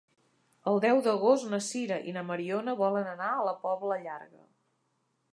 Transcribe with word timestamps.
El 0.69 0.79
deu 0.85 1.01
d'agost 1.07 1.45
na 1.51 1.59
Sira 1.65 1.99
i 2.11 2.15
na 2.15 2.23
Mariona 2.29 2.75
volen 2.79 3.11
anar 3.11 3.27
a 3.33 3.43
la 3.49 3.53
Pobla 3.67 3.99
Llarga. 4.07 4.43